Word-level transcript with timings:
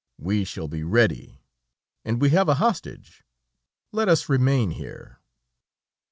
We 0.17 0.45
shall 0.45 0.67
be 0.67 0.81
ready, 0.83 1.43
and 2.03 2.19
we 2.19 2.31
have 2.31 2.49
a 2.49 2.55
hostage 2.55 3.23
let 3.91 4.09
us 4.09 4.29
remain 4.29 4.71
here." 4.71 5.19